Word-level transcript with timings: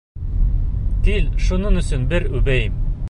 Кил, 1.07 1.27
шуның 1.49 1.77
өсөн 1.83 2.09
бер 2.15 2.27
үбәйем! 2.41 2.83